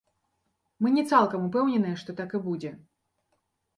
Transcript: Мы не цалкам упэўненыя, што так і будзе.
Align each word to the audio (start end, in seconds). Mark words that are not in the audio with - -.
Мы 0.85 0.93
не 0.95 1.03
цалкам 1.11 1.45
упэўненыя, 1.49 1.99
што 2.05 2.19
так 2.23 2.29
і 2.41 2.45
будзе. 2.49 2.71